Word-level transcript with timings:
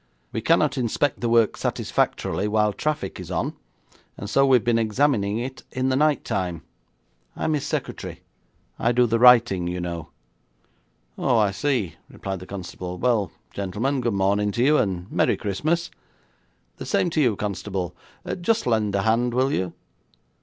We 0.31 0.41
cannot 0.41 0.79
inspect 0.79 1.19
the 1.21 1.29
work 1.29 1.55
satisfactorily 1.55 2.47
while 2.47 2.73
traffic 2.73 3.19
is 3.19 3.29
on, 3.29 3.55
and 4.17 4.27
so 4.27 4.47
we 4.47 4.55
have 4.55 4.63
been 4.63 4.79
examining 4.79 5.37
it 5.37 5.61
in 5.71 5.89
the 5.89 5.95
night 5.95 6.25
time. 6.25 6.63
I 7.35 7.43
am 7.43 7.53
his 7.53 7.67
secretary; 7.67 8.23
I 8.79 8.93
do 8.93 9.05
the 9.05 9.19
writing, 9.19 9.67
you 9.67 9.79
know.' 9.79 10.07
'Oh, 11.19 11.37
I 11.37 11.51
see,' 11.51 11.97
replied 12.09 12.39
the 12.39 12.47
constable. 12.47 12.97
'Well, 12.97 13.31
gentlemen, 13.53 14.01
good 14.01 14.15
morning 14.15 14.49
to 14.53 14.63
you, 14.63 14.79
and 14.79 15.05
merry 15.11 15.37
Christmas.' 15.37 15.91
'The 16.77 16.85
same 16.87 17.09
to 17.11 17.21
you, 17.21 17.35
constable. 17.35 17.95
Just 18.41 18.65
lend 18.65 18.95
a 18.95 19.03
hand, 19.03 19.35
will 19.35 19.51
you?' 19.53 19.71